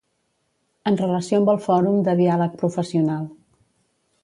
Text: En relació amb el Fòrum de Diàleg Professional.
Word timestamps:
En 0.91 0.97
relació 1.01 1.41
amb 1.41 1.51
el 1.53 1.59
Fòrum 1.67 2.01
de 2.09 2.17
Diàleg 2.23 2.57
Professional. 2.65 3.31